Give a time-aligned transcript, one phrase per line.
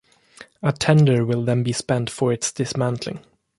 [0.63, 3.23] A tender will then be spent for its dismantling.